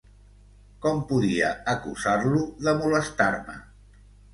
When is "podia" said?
1.11-1.53